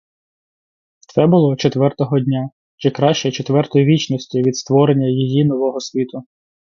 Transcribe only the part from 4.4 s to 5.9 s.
від створення її нового